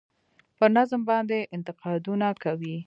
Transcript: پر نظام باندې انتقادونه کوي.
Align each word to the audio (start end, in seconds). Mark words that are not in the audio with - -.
پر 0.57 0.69
نظام 0.77 1.01
باندې 1.09 1.37
انتقادونه 1.55 2.27
کوي. 2.43 2.75